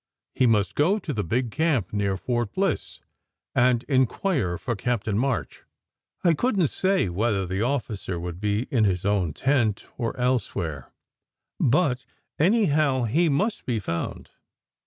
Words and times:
He 0.33 0.47
must 0.47 0.73
go 0.73 0.97
to 0.97 1.13
the 1.13 1.23
big 1.23 1.51
camp 1.51 1.93
near 1.93 2.17
Fort 2.17 2.53
Bliss 2.53 3.01
and 3.53 3.83
inquire 3.83 4.57
for 4.57 4.75
Captain 4.75 5.15
March. 5.15 5.61
I 6.23 6.33
couldn 6.33 6.61
t 6.61 6.65
say 6.65 7.07
whether 7.07 7.45
the 7.45 7.61
officer 7.61 8.19
would 8.19 8.41
be 8.41 8.63
in 8.71 8.83
his 8.83 9.05
own 9.05 9.31
tent 9.31 9.85
or 9.99 10.17
elsewhere, 10.17 10.91
but, 11.59 12.03
anyhow, 12.39 13.03
he 13.03 13.29
must 13.29 13.63
be 13.67 13.79
found. 13.79 14.31